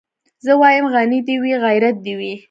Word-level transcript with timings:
زه 0.45 0.51
وايم 0.61 0.85
غني 0.93 1.19
دي 1.27 1.35
وي 1.41 1.53
غيرت 1.63 1.95
دي 2.05 2.13
وي 2.19 2.33